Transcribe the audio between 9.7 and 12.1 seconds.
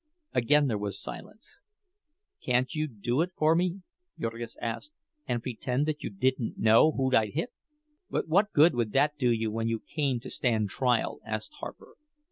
came to stand trial?" asked Harper.